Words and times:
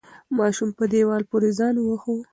ماشوم 0.37 0.69
په 0.77 0.83
دیوال 0.91 1.23
پورې 1.29 1.49
ځان 1.59 1.75
وواهه. 1.77 2.15